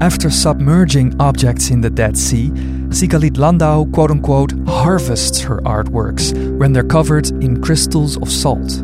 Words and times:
After 0.00 0.30
submerging 0.30 1.20
objects 1.20 1.68
in 1.68 1.82
the 1.82 1.90
Dead 1.90 2.16
Sea, 2.16 2.50
Sigalit 2.88 3.36
Landau 3.36 3.84
quote 3.84 4.10
unquote 4.10 4.52
harvests 4.66 5.42
her 5.42 5.58
artworks 5.58 6.32
when 6.58 6.72
they're 6.72 6.82
covered 6.82 7.28
in 7.42 7.60
crystals 7.60 8.16
of 8.16 8.30
salt. 8.30 8.82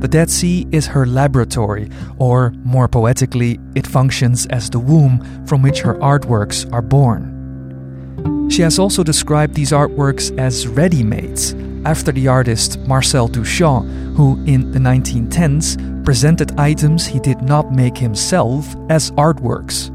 The 0.00 0.08
Dead 0.08 0.30
Sea 0.30 0.66
is 0.72 0.86
her 0.86 1.04
laboratory, 1.04 1.90
or 2.16 2.54
more 2.64 2.88
poetically, 2.88 3.60
it 3.74 3.86
functions 3.86 4.46
as 4.46 4.70
the 4.70 4.78
womb 4.78 5.46
from 5.46 5.60
which 5.60 5.80
her 5.80 5.96
artworks 5.96 6.72
are 6.72 6.82
born. 6.82 8.48
She 8.50 8.62
has 8.62 8.78
also 8.78 9.02
described 9.02 9.54
these 9.54 9.72
artworks 9.72 10.36
as 10.38 10.66
ready 10.66 11.02
mades, 11.02 11.54
after 11.84 12.12
the 12.12 12.28
artist 12.28 12.78
Marcel 12.86 13.28
Duchamp, 13.28 14.16
who 14.16 14.42
in 14.46 14.72
the 14.72 14.78
1910s 14.78 16.04
presented 16.04 16.58
items 16.58 17.06
he 17.06 17.20
did 17.20 17.42
not 17.42 17.72
make 17.72 17.98
himself 17.98 18.74
as 18.88 19.10
artworks. 19.12 19.93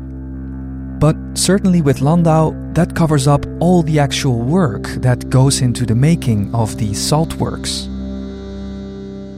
But 0.99 1.15
certainly 1.33 1.81
with 1.81 2.01
Landau, 2.01 2.51
that 2.73 2.93
covers 2.93 3.25
up 3.27 3.45
all 3.61 3.81
the 3.83 3.99
actual 3.99 4.39
work 4.39 4.83
that 5.01 5.29
goes 5.29 5.61
into 5.61 5.85
the 5.85 5.95
making 5.95 6.53
of 6.53 6.77
these 6.77 6.99
salt 6.99 7.35
works. 7.35 7.87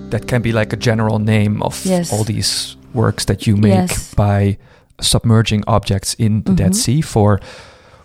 That 0.09 0.27
can 0.27 0.41
be 0.41 0.51
like 0.51 0.73
a 0.73 0.77
general 0.77 1.19
name 1.19 1.61
of 1.61 1.85
Yes. 1.85 2.11
all 2.11 2.23
these 2.23 2.75
works 2.93 3.25
that 3.25 3.45
you 3.47 3.55
make 3.55 3.73
Yes. 3.91 4.13
by 4.15 4.57
submerging 4.99 5.63
objects 5.67 6.15
in 6.17 6.43
the 6.43 6.51
Dead 6.53 6.71
Mhm. 6.71 6.75
Sea 6.75 7.01
for 7.01 7.39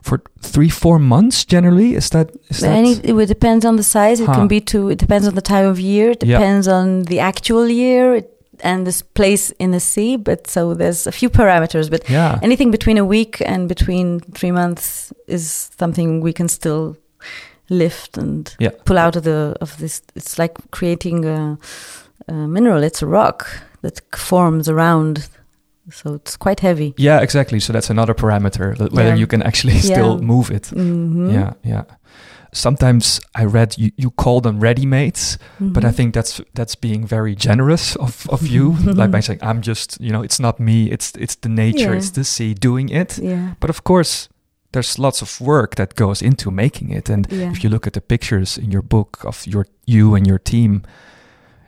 for 0.02 0.20
three 0.40 0.68
four 0.70 0.98
months 1.00 1.44
generally. 1.44 1.96
Is 1.96 2.10
that 2.10 2.30
is 2.48 2.60
that 2.60 2.70
Any, 2.70 2.92
it 2.92 3.26
depends 3.28 3.64
on 3.64 3.74
the 3.76 3.82
size. 3.82 4.20
It 4.20 4.26
Huh. 4.26 4.34
can 4.34 4.46
be 4.48 4.60
two. 4.60 4.88
It 4.88 4.98
depends 5.00 5.26
on 5.26 5.34
the 5.34 5.40
time 5.42 5.66
of 5.66 5.80
year. 5.80 6.10
It 6.12 6.22
Yeah. 6.24 6.38
depends 6.38 6.68
on 6.68 7.02
the 7.04 7.18
actual 7.18 7.66
year 7.68 8.14
it, 8.16 8.30
and 8.64 8.86
this 8.86 9.02
place 9.02 9.50
in 9.58 9.70
the 9.70 9.80
sea. 9.80 10.16
But 10.16 10.46
so 10.46 10.74
there's 10.74 11.06
a 11.06 11.12
few 11.12 11.30
parameters. 11.30 11.90
But 11.90 12.08
yeah 12.10 12.38
anything 12.42 12.70
between 12.70 12.98
a 12.98 13.04
week 13.04 13.40
and 13.46 13.68
between 13.68 14.20
three 14.34 14.52
months 14.52 15.12
is 15.26 15.70
something 15.78 16.20
we 16.24 16.32
can 16.32 16.48
still 16.48 16.96
lift 17.68 18.16
and 18.18 18.54
Yeah. 18.58 18.70
pull 18.84 18.98
out 18.98 19.16
of 19.16 19.22
the 19.22 19.54
of 19.60 19.76
this. 19.78 20.02
It's 20.14 20.38
like 20.38 20.54
creating 20.70 21.24
a, 21.24 21.58
a 22.28 22.32
mineral. 22.32 22.82
It's 22.84 23.02
a 23.02 23.06
rock 23.06 23.46
that 23.82 24.00
forms 24.16 24.68
around. 24.68 25.28
So 25.90 26.14
it's 26.14 26.36
quite 26.36 26.60
heavy. 26.60 26.94
yeah 26.98 27.22
exactly. 27.22 27.60
So 27.60 27.72
that's 27.72 27.90
another 27.90 28.14
parameter 28.14 28.76
that 28.76 28.92
whether 28.92 29.08
Yeah. 29.10 29.20
you 29.20 29.26
can 29.26 29.42
actually 29.42 29.78
still 29.92 30.14
Yeah. 30.18 30.26
move 30.26 30.50
it. 30.54 30.70
Mhm. 30.74 31.32
Yeah, 31.32 31.52
yeah. 31.62 31.84
Sometimes 32.56 33.20
I 33.34 33.44
read 33.44 33.76
you, 33.78 33.90
you 33.96 34.10
call 34.10 34.40
them 34.40 34.60
ready-mades, 34.60 35.38
but 35.60 35.84
I 35.84 35.88
Mhm. 35.90 35.94
think 35.94 36.14
that's 36.14 36.40
that's 36.54 36.74
being 36.80 37.06
very 37.06 37.34
generous 37.34 37.96
of, 37.96 38.26
of 38.30 38.46
you, 38.46 38.72
like 39.00 39.10
by 39.10 39.20
saying 39.20 39.40
I'm 39.42 39.60
just 39.60 39.98
you 40.00 40.10
know 40.10 40.24
it's 40.24 40.40
not 40.40 40.58
me, 40.58 40.90
it's 40.90 41.12
it's 41.18 41.36
the 41.40 41.48
nature, 41.48 41.90
Yeah. 41.92 41.98
it's 41.98 42.10
the 42.12 42.24
sea 42.24 42.54
doing 42.54 42.88
it. 42.88 43.18
Yeah. 43.18 43.54
But 43.60 43.70
of 43.70 43.82
course, 43.82 44.28
there's 44.72 44.98
lots 44.98 45.22
of 45.22 45.40
work 45.40 45.74
that 45.74 45.94
goes 45.94 46.22
into 46.22 46.50
making 46.50 46.90
it, 46.96 47.10
and 47.10 47.26
Yeah. 47.30 47.50
if 47.50 47.62
you 47.62 47.70
look 47.70 47.86
at 47.86 47.92
the 47.92 48.00
pictures 48.00 48.58
in 48.58 48.70
your 48.72 48.82
book 48.82 49.18
of 49.24 49.46
your 49.46 49.66
you 49.86 50.14
and 50.16 50.26
your 50.26 50.38
team, 50.42 50.80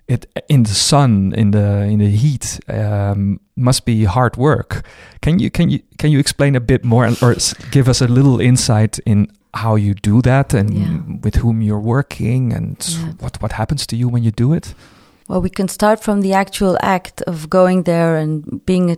it 0.06 0.26
in 0.48 0.62
the 0.64 0.74
sun, 0.74 1.32
in 1.36 1.50
the 1.50 1.82
in 1.92 1.98
the 1.98 2.10
heat, 2.10 2.60
um, 2.68 3.40
must 3.56 3.84
be 3.84 4.04
hard 4.04 4.36
work. 4.36 4.82
Can 5.20 5.38
you 5.38 5.50
can 5.50 5.70
you 5.70 5.80
can 5.98 6.10
you 6.10 6.18
explain 6.18 6.56
a 6.56 6.60
bit 6.60 6.84
more, 6.84 7.06
and- 7.08 7.22
or 7.22 7.34
give 7.70 7.90
us 7.90 8.00
a 8.02 8.06
little 8.06 8.40
insight 8.40 8.98
in 9.04 9.26
how 9.54 9.76
you 9.76 9.94
do 9.94 10.20
that, 10.22 10.54
and 10.54 10.70
Yeah. 10.74 10.98
with 11.22 11.36
whom 11.36 11.62
you're 11.62 11.80
working, 11.82 12.52
and 12.52 12.76
Yeah. 12.88 13.12
what 13.20 13.40
what 13.42 13.52
happens 13.52 13.86
to 13.86 13.96
you 13.96 14.08
when 14.08 14.22
you 14.22 14.30
do 14.36 14.52
it? 14.54 14.74
Well, 15.28 15.42
we 15.42 15.50
can 15.50 15.68
start 15.68 16.00
from 16.02 16.22
the 16.22 16.32
actual 16.34 16.76
act 16.80 17.22
of 17.26 17.48
going 17.48 17.84
there 17.84 18.16
and 18.16 18.64
being 18.64 18.90
a, 18.90 18.96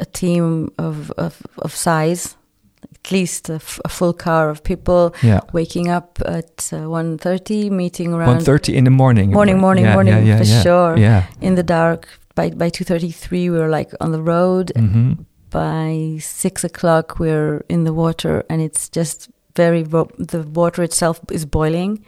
a 0.00 0.04
team 0.04 0.70
of, 0.76 1.12
of, 1.16 1.40
of 1.58 1.72
size, 1.74 2.36
at 2.82 3.12
least 3.12 3.48
a, 3.48 3.54
f- 3.54 3.80
a 3.84 3.88
full 3.88 4.12
car 4.12 4.50
of 4.50 4.62
people, 4.62 5.14
Yeah, 5.22 5.40
waking 5.52 5.88
up 5.88 6.18
at 6.26 6.68
uh, 6.72 6.88
1.30, 6.88 7.70
meeting 7.70 8.10
one 8.12 8.20
around 8.20 8.40
thirty 8.44 8.72
in 8.76 8.84
the 8.84 8.90
morning. 8.90 9.30
morning, 9.30 9.58
morning, 9.60 9.84
Yeah, 9.84 9.94
morning, 9.94 10.26
yeah, 10.26 10.38
for 10.38 10.44
sure, 10.62 10.96
Yeah. 10.98 11.22
in 11.40 11.54
the 11.54 11.62
dark. 11.62 12.08
By, 12.34 12.50
by 12.50 12.70
2.33, 12.70 13.30
we 13.30 13.50
were 13.50 13.68
like 13.68 13.92
on 14.00 14.10
the 14.12 14.22
road. 14.22 14.72
hmm 14.76 15.12
By 15.50 16.18
6 16.20 16.64
o'clock, 16.64 17.18
we're 17.18 17.64
in 17.68 17.84
the 17.84 17.92
water 17.92 18.42
and 18.50 18.60
it's 18.62 18.88
just 18.88 19.28
very, 19.56 19.82
the 19.82 20.46
water 20.54 20.82
itself 20.82 21.20
is 21.30 21.44
boiling. 21.46 22.04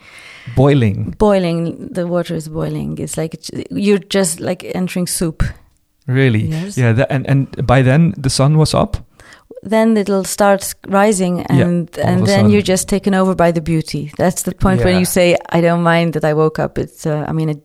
Boiling. 0.55 1.15
Boiling, 1.17 1.87
the 1.93 2.07
water 2.07 2.35
is 2.35 2.47
boiling. 2.49 2.97
It's 2.97 3.17
like, 3.17 3.33
it's, 3.33 3.51
you're 3.69 3.99
just 3.99 4.39
like 4.39 4.63
entering 4.75 5.07
soup. 5.07 5.43
Really? 6.07 6.43
Yes. 6.47 6.77
Yeah. 6.77 6.93
That, 6.93 7.11
and 7.11 7.27
and 7.29 7.65
by 7.67 7.81
then 7.83 8.13
the 8.17 8.29
sun 8.29 8.57
was 8.57 8.73
up. 8.73 8.97
then 9.63 9.95
it'll 9.97 10.23
start 10.25 10.73
rising 10.87 11.41
and 11.49 11.89
of 11.99 12.05
and 12.05 12.25
then 12.25 12.49
you're 12.49 12.67
just 12.69 12.87
taken 12.89 13.13
over 13.13 13.35
by 13.35 13.51
the 13.51 13.61
beauty 13.61 14.11
that's 14.17 14.41
the 14.43 14.51
point 14.55 14.79
when 14.83 14.93
Yeah. 14.93 14.99
you 14.99 15.05
say 15.05 15.35
i 15.57 15.61
don't 15.61 15.83
mind 15.83 16.13
that 16.13 16.23
i 16.25 16.33
woke 16.33 16.63
up 16.63 16.77
it's 16.77 17.05
uh, 17.05 17.29
i 17.29 17.31
mean 17.33 17.49
it, 17.49 17.59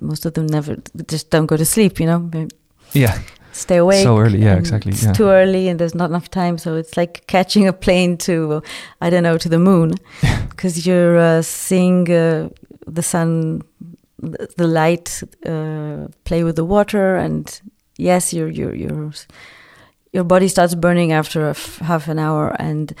most 0.00 0.26
of 0.26 0.32
them 0.32 0.46
never 0.46 0.76
just 1.12 1.30
don't 1.30 1.46
go 1.48 1.56
to 1.56 1.64
sleep 1.64 2.00
you 2.00 2.06
know 2.06 2.20
Yeah. 2.92 3.14
Stay 3.52 3.76
awake 3.78 4.02
So 4.02 4.18
early. 4.18 4.38
Yeah. 4.42 4.56
Exactly. 4.58 4.92
it's 4.92 5.02
Yeah. 5.04 5.12
too 5.12 5.28
early 5.28 5.68
and 5.68 5.78
there's 5.80 5.94
not 5.94 6.10
enough 6.10 6.28
time 6.30 6.58
so 6.58 6.76
it's 6.76 6.96
like 6.96 7.26
catching 7.26 7.66
a 7.68 7.72
plane 7.72 8.16
to 8.18 8.62
i 9.00 9.10
don't 9.10 9.22
know 9.22 9.38
to 9.38 9.48
the 9.48 9.58
moon 9.58 9.92
because 10.50 10.86
you're 10.86 11.18
uh, 11.18 11.42
seeing 11.42 12.10
uh, 12.10 12.48
the 12.86 13.02
sun 13.02 13.62
the 14.56 14.66
light 14.66 15.22
uh, 15.46 16.08
play 16.24 16.42
with 16.44 16.56
the 16.56 16.64
water 16.64 17.16
and 17.16 17.60
yes 17.96 18.32
your 18.32 18.48
your 18.48 18.74
your 18.74 19.12
your 20.12 20.24
body 20.24 20.48
starts 20.48 20.74
burning 20.74 21.12
after 21.12 21.46
a 21.46 21.50
f- 21.50 21.78
half 21.78 22.08
an 22.08 22.18
hour 22.18 22.54
and 22.58 22.92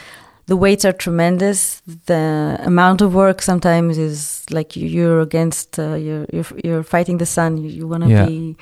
the 0.46 0.56
weights 0.56 0.84
are 0.84 0.92
tremendous 0.92 1.82
the 2.06 2.56
amount 2.60 3.00
of 3.02 3.14
work 3.14 3.42
sometimes 3.42 3.98
is 3.98 4.44
like 4.50 4.76
you, 4.76 4.86
you're 4.86 5.20
against 5.20 5.78
uh, 5.78 5.94
you're, 5.94 6.26
you're 6.32 6.46
you're 6.64 6.82
fighting 6.84 7.18
the 7.18 7.26
sun 7.26 7.56
you, 7.58 7.68
you 7.68 7.86
want 7.88 8.04
to 8.04 8.10
Yeah. 8.10 8.26
be 8.26 8.56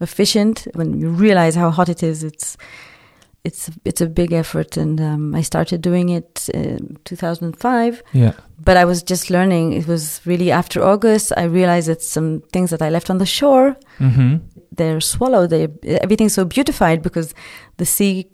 efficient 0.00 0.66
when 0.74 1.00
you 1.00 1.08
realize 1.08 1.54
how 1.54 1.70
hot 1.70 1.88
it 1.88 2.02
is 2.02 2.22
it's 2.22 2.56
it's 3.44 3.70
it's 3.84 4.00
a 4.00 4.06
big 4.06 4.32
effort 4.32 4.76
and 4.76 5.00
um, 5.00 5.34
I 5.34 5.42
started 5.42 5.80
doing 5.80 6.08
it 6.08 6.48
in 6.52 6.98
2005 7.04 8.02
Yeah. 8.12 8.32
but 8.64 8.76
I 8.76 8.84
was 8.84 9.02
just 9.04 9.30
learning. 9.30 9.72
It 9.72 9.86
was 9.86 10.20
really 10.26 10.50
after 10.50 10.82
August, 10.82 11.32
I 11.36 11.44
realized 11.44 11.88
that 11.88 12.02
some 12.02 12.42
things 12.52 12.70
that 12.70 12.82
I 12.82 12.90
left 12.90 13.08
on 13.10 13.18
the 13.18 13.26
shore, 13.26 13.76
Mm-hmm. 14.00 14.36
they're 14.72 15.00
swallowed. 15.00 15.50
They 15.50 15.68
everything's 16.02 16.34
so 16.34 16.44
beautified 16.44 17.02
because 17.02 17.34
the 17.76 17.86
sea 17.86 18.26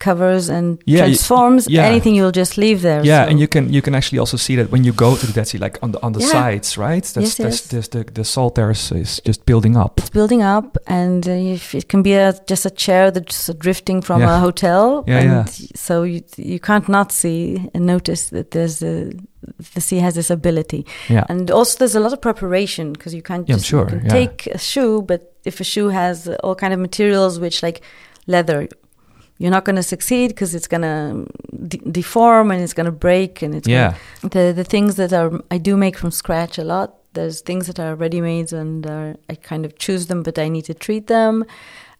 covers 0.00 0.48
and 0.48 0.78
Yeah, 0.86 1.04
transforms 1.04 1.66
yeah. 1.68 1.84
anything 1.90 2.16
you'll 2.16 2.32
just 2.42 2.56
leave 2.56 2.80
there. 2.82 3.04
Yeah, 3.04 3.24
so- 3.24 3.30
and 3.30 3.38
you 3.40 3.46
can 3.48 3.72
you 3.72 3.82
can 3.82 3.94
actually 3.94 4.18
also 4.20 4.36
see 4.36 4.56
that 4.56 4.70
when 4.72 4.82
you 4.84 4.92
go 4.92 5.14
to 5.16 5.26
the 5.26 5.32
Dead 5.32 5.46
Sea, 5.46 5.58
like 5.58 5.78
on 5.82 5.92
the 5.92 5.98
on 6.02 6.12
the 6.12 6.20
Yeah. 6.20 6.32
sides, 6.32 6.76
right? 6.78 7.04
That's, 7.04 7.16
Yes, 7.16 7.36
that's, 7.36 7.60
yes. 7.60 7.66
there's 7.70 7.88
the 7.88 8.04
the 8.12 8.24
salt 8.24 8.54
there 8.54 8.70
is, 8.70 8.90
is 8.92 9.20
just 9.26 9.44
building 9.46 9.76
up. 9.76 9.92
it's 10.00 10.10
building 10.10 10.42
up, 10.42 10.76
and 10.86 11.26
uh, 11.28 11.54
if 11.54 11.74
it 11.74 11.86
can 11.88 12.02
be 12.02 12.14
a, 12.14 12.32
just 12.50 12.66
a 12.66 12.70
chair 12.70 13.10
that's 13.12 13.50
drifting 13.58 14.02
from 14.02 14.20
Yeah. 14.20 14.36
a 14.36 14.38
hotel. 14.40 15.04
Yeah, 15.06 15.18
and 15.22 15.30
yeah. 15.30 15.66
So 15.76 16.02
you 16.04 16.20
you 16.36 16.58
can't 16.58 16.88
not 16.88 17.12
see 17.12 17.68
and 17.74 17.84
notice 17.86 18.30
that 18.30 18.50
there's 18.50 18.82
a, 18.82 19.10
the 19.74 19.80
sea 19.80 20.00
has 20.00 20.14
this 20.14 20.30
ability. 20.30 20.84
Yeah, 21.08 21.24
And 21.28 21.50
also, 21.50 21.76
there's 21.78 21.94
a 21.96 22.00
lot 22.00 22.12
of 22.12 22.20
preparation 22.20 22.92
because 22.92 23.14
you 23.16 23.22
can't 23.22 23.48
Yeah, 23.48 23.56
just 23.56 23.66
sure, 23.66 23.84
you 23.90 23.98
can 24.00 24.04
yeah. 24.06 24.12
take 24.20 24.46
a 24.54 24.58
shoe, 24.58 25.02
but 25.02 25.20
if 25.44 25.60
a 25.60 25.64
shoe 25.64 25.88
has 25.92 26.28
all 26.44 26.54
kind 26.54 26.72
of 26.74 26.78
materials, 26.80 27.38
which 27.40 27.62
like 27.62 27.80
leather, 28.26 28.68
you're 29.40 29.50
not 29.50 29.64
going 29.64 29.76
to 29.76 29.82
succeed 29.82 30.28
because 30.28 30.54
it's 30.54 30.68
going 30.68 30.82
to 30.82 31.26
de- 31.66 31.90
deform 31.90 32.50
and 32.50 32.62
it's 32.62 32.74
going 32.74 32.84
to 32.84 32.92
break 32.92 33.40
and 33.40 33.54
it's 33.54 33.66
yeah, 33.66 33.94
Gonna, 34.20 34.34
the 34.34 34.52
the 34.52 34.64
things 34.64 34.96
that 34.96 35.12
are 35.14 35.30
I 35.50 35.56
do 35.56 35.76
make 35.78 35.96
from 35.96 36.10
scratch 36.10 36.58
a 36.58 36.64
lot. 36.64 36.88
There's 37.14 37.40
things 37.40 37.66
that 37.66 37.80
are 37.80 37.94
ready 37.94 38.20
made 38.20 38.52
and 38.52 38.86
are, 38.86 39.16
I 39.30 39.34
kind 39.34 39.64
of 39.64 39.78
choose 39.78 40.06
them, 40.06 40.22
but 40.22 40.38
I 40.38 40.48
need 40.48 40.66
to 40.66 40.74
treat 40.74 41.06
them. 41.06 41.44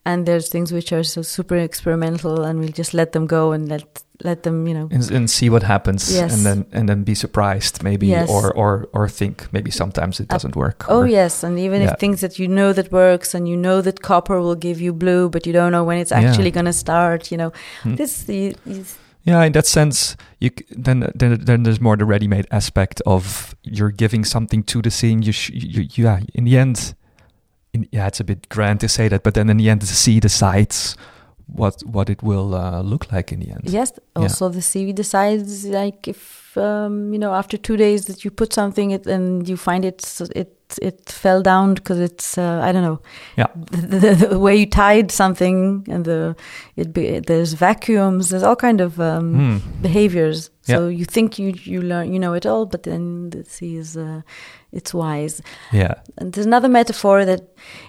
And 0.05 0.27
there's 0.27 0.49
things 0.49 0.71
which 0.71 0.93
are 0.93 1.03
so 1.03 1.23
super 1.23 1.57
experimental, 1.57 2.45
and 2.45 2.59
we'll 2.61 2.77
just 2.83 2.95
let 2.95 3.13
them 3.13 3.27
go 3.27 3.53
and 3.53 3.69
let 3.69 4.03
let 4.25 4.43
them, 4.43 4.67
you 4.69 4.75
know, 4.75 4.89
and, 4.91 5.11
and 5.11 5.31
see 5.31 5.51
what 5.51 5.63
happens, 5.63 6.11
Yes. 6.15 6.33
and 6.35 6.45
then 6.45 6.65
and 6.73 6.89
then 6.89 7.05
be 7.05 7.15
surprised 7.15 7.83
maybe, 7.83 8.07
Yes. 8.07 8.29
or 8.31 8.53
or 8.57 8.87
or 8.93 9.09
think 9.09 9.47
maybe 9.53 9.71
sometimes 9.71 10.21
it 10.21 10.27
Uh, 10.31 10.35
doesn't 10.35 10.55
work. 10.57 10.85
Oh 10.89 11.01
or- 11.01 11.09
yes, 11.09 11.45
and 11.45 11.59
even 11.59 11.81
Yeah. 11.83 11.93
if 11.93 11.99
things 11.99 12.21
that 12.21 12.39
you 12.39 12.49
know 12.49 12.73
that 12.73 12.91
works, 12.93 13.35
and 13.35 13.47
you 13.49 13.57
know 13.57 13.83
that 13.83 14.01
copper 14.01 14.41
will 14.41 14.57
give 14.59 14.81
you 14.85 14.93
blue, 14.93 15.29
but 15.29 15.47
you 15.47 15.53
don't 15.53 15.71
know 15.71 15.85
when 15.87 15.99
it's 15.99 16.11
Yeah. 16.13 16.29
actually 16.29 16.51
going 16.51 16.67
to 16.67 16.73
start. 16.73 17.31
You 17.33 17.39
know, 17.39 17.53
Hmm. 17.83 17.95
this 17.97 18.25
you- 18.29 18.55
Yeah, 19.25 19.45
in 19.47 19.53
that 19.53 19.67
sense, 19.67 20.17
you 20.41 20.51
then 20.85 21.11
then 21.15 21.39
then 21.45 21.63
there's 21.65 21.81
more 21.81 21.97
the 21.97 22.05
ready-made 22.07 22.47
aspect 22.51 23.03
of 23.05 23.55
you're 23.63 23.93
giving 23.97 24.25
something 24.27 24.65
to 24.65 24.81
the 24.81 24.91
scene. 24.91 25.23
You, 25.23 25.33
sh- 25.33 25.51
you, 25.53 25.83
you 25.95 26.05
yeah. 26.05 26.21
In 26.35 26.45
the 26.45 26.57
end, 26.59 26.95
in, 27.75 27.87
yeah, 27.93 28.07
it's 28.09 28.21
a 28.21 28.25
bit 28.25 28.49
grand 28.49 28.81
to 28.81 28.89
say 28.89 29.09
that, 29.09 29.23
but 29.23 29.35
then 29.35 29.51
in 29.51 29.59
the 29.59 29.69
end, 29.71 29.81
to 29.83 29.87
see 29.87 30.21
decides 30.21 30.97
what 31.53 31.81
what 31.83 32.09
it 32.11 32.23
will 32.23 32.55
uh, 32.55 32.83
look 32.83 33.11
like 33.13 33.33
in 33.33 33.41
the 33.41 33.51
end. 33.51 33.63
yes. 34.15 34.25
Also, 34.25 34.49
the 34.49 34.61
CV 34.61 34.95
decides 34.95 35.67
like 35.67 36.09
if 36.09 36.57
um, 36.57 37.13
you 37.13 37.19
know 37.19 37.33
after 37.33 37.57
two 37.57 37.77
days 37.77 38.07
that 38.07 38.25
you 38.25 38.31
put 38.31 38.53
something 38.53 38.91
it, 38.91 39.07
and 39.07 39.49
you 39.49 39.57
find 39.57 39.85
it 39.85 40.21
it 40.35 40.60
it 40.79 41.09
fell 41.09 41.43
down 41.43 41.75
because 41.75 41.99
it's 42.01 42.39
uh, 42.39 42.61
I 42.63 42.73
don't 42.73 42.83
know. 42.83 43.01
Yeah. 43.37 43.47
The, 43.71 43.99
the, 43.99 44.27
the 44.29 44.39
way 44.39 44.57
you 44.57 44.67
tied 44.67 45.11
something 45.11 45.87
and 45.91 46.05
the 46.05 46.35
it 46.77 46.93
be, 46.93 47.21
there's 47.21 47.53
vacuums. 47.55 48.29
There's 48.31 48.43
all 48.43 48.57
kind 48.57 48.81
of 48.81 48.99
um, 49.01 49.35
Hmm. 49.35 49.83
behaviors. 49.83 50.51
So 50.63 50.73
Yeah. 50.89 50.99
you 50.99 51.05
think 51.05 51.39
you 51.39 51.55
you 51.65 51.83
learn 51.83 52.13
you 52.13 52.19
know 52.21 52.35
it 52.35 52.47
all, 52.47 52.67
but 52.67 52.83
then 52.83 53.31
the 53.31 53.45
sea 53.45 53.77
is 53.77 53.97
uh, 53.97 54.21
it's 54.73 54.93
wise. 54.95 55.43
Yeah. 55.73 55.95
And 56.19 56.33
there's 56.33 56.47
another 56.47 56.69
metaphor 56.69 57.25
that 57.25 57.41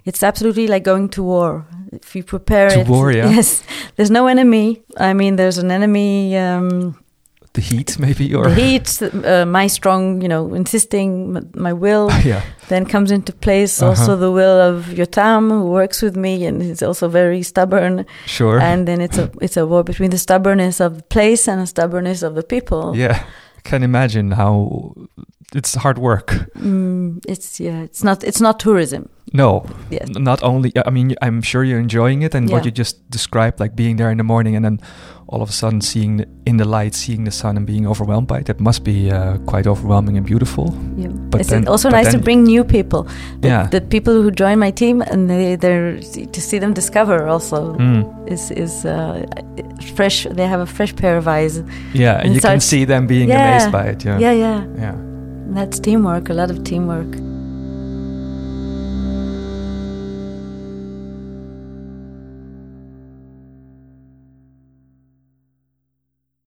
it's 0.06 0.24
absolutely 0.24 0.68
like 0.68 0.84
going 0.84 1.10
to 1.10 1.24
war. 1.24 1.66
If 1.92 2.16
you 2.16 2.24
prepare 2.24 2.70
To 2.70 2.80
it, 2.80 2.88
war, 2.88 3.12
yeah. 3.12 3.30
yes. 3.36 3.64
There's 3.96 4.12
no 4.12 4.28
enemy. 4.28 4.82
I 4.98 5.14
mean, 5.14 5.36
there's 5.36 5.58
an 5.58 5.70
enemy. 5.72 6.38
Um, 6.38 6.96
The 7.54 7.62
heat, 7.62 8.00
maybe, 8.06 8.34
or 8.34 8.50
the 8.50 8.56
heat, 8.56 9.02
uh, 9.02 9.46
my 9.46 9.68
strong, 9.68 10.22
you 10.22 10.30
know, 10.30 10.54
insisting 10.54 11.50
my 11.54 11.74
will, 11.74 12.10
yeah. 12.24 12.42
then 12.70 12.86
comes 12.86 13.12
into 13.12 13.34
place. 13.34 13.82
Uh-huh. 13.82 13.90
Also, 13.90 14.16
the 14.16 14.32
will 14.32 14.60
of 14.60 14.86
Yotam, 14.86 15.50
who 15.50 15.66
works 15.66 16.02
with 16.02 16.16
me, 16.16 16.46
and 16.46 16.62
he's 16.62 16.82
also 16.82 17.10
very 17.10 17.44
stubborn. 17.44 18.06
Sure. 18.26 18.60
And 18.60 18.88
then 18.88 19.02
it's 19.02 19.18
a 19.18 19.30
it's 19.42 19.58
a 19.58 19.66
war 19.66 19.84
between 19.84 20.12
the 20.12 20.18
stubbornness 20.18 20.80
of 20.80 20.96
the 20.96 21.04
place 21.04 21.48
and 21.48 21.62
the 21.62 21.68
stubbornness 21.68 22.24
of 22.24 22.36
the 22.36 22.44
people. 22.44 22.96
yeah. 22.96 23.24
I 23.58 23.70
can 23.70 23.84
imagine 23.84 24.32
how 24.32 24.96
it's 25.54 25.76
hard 25.76 25.98
work. 25.98 26.28
Mm, 26.58 27.24
it's 27.28 27.60
yeah, 27.60 27.82
it's 27.84 28.04
not 28.04 28.24
it's 28.24 28.42
not 28.42 28.60
tourism. 28.60 29.10
No, 29.34 29.64
Yes. 29.90 30.08
Not 30.10 30.44
only. 30.44 30.72
I 30.86 30.90
mean, 30.90 31.16
I'm 31.22 31.42
sure 31.42 31.64
you're 31.64 31.80
enjoying 31.80 32.22
it, 32.24 32.36
and 32.36 32.50
what 32.50 32.66
you 32.66 32.72
just 32.72 33.10
described, 33.10 33.60
like 33.62 33.76
being 33.76 33.96
there 33.98 34.12
in 34.12 34.18
the 34.18 34.24
morning, 34.24 34.56
and 34.56 34.64
then 34.66 34.80
all 35.28 35.42
of 35.42 35.50
a 35.50 35.54
sudden 35.54 35.80
seeing 35.82 36.18
the, 36.18 36.26
in 36.46 36.58
the 36.58 36.66
light, 36.66 36.94
seeing 36.94 37.24
the 37.24 37.32
sun, 37.32 37.56
and 37.58 37.66
being 37.66 37.88
overwhelmed 37.88 38.28
by 38.28 38.40
it. 38.40 38.46
That 38.48 38.60
must 38.60 38.84
be 38.84 39.10
uh, 39.10 39.38
quite 39.46 39.68
overwhelming 39.68 40.18
and 40.18 40.26
beautiful. 40.26 40.76
Yeah. 40.98 41.08
But 41.30 41.40
it's 41.42 41.50
then- 41.50 41.68
also 41.68 41.90
but 41.90 41.96
nice 42.04 42.12
to 42.12 42.20
bring 42.20 42.44
new 42.44 42.64
people. 42.66 43.08
The, 43.42 43.48
Yeah. 43.48 43.68
the 43.70 43.80
people 43.80 44.14
who 44.22 44.32
join 44.32 44.60
my 44.60 44.72
team 44.72 45.02
and 45.02 45.30
they 45.30 45.56
they're 45.56 46.00
to 46.34 46.42
see 46.42 46.60
them 46.60 46.74
discover 46.74 47.28
also 47.28 47.76
Mm. 47.78 48.04
is 48.28 48.52
is 48.52 48.84
uh, 48.86 49.24
fresh. 49.96 50.28
They 50.36 50.48
have 50.48 50.62
a 50.62 50.66
fresh 50.66 50.94
pair 50.96 51.16
of 51.18 51.28
eyes. 51.28 51.64
Yeah, 51.94 52.18
and 52.18 52.26
And 52.26 52.36
you 52.36 52.42
can 52.42 52.60
see 52.60 52.86
them 52.86 53.08
being 53.08 53.30
Yeah. 53.30 53.48
amazed 53.48 53.72
by 53.72 53.84
it. 53.92 54.04
Yeah. 54.06 54.20
Yeah, 54.22 54.34
yeah. 54.36 54.64
Yeah. 54.78 54.96
That's 55.56 55.80
teamwork. 55.80 56.30
A 56.30 56.34
lot 56.34 56.50
of 56.52 56.58
teamwork. 56.64 57.31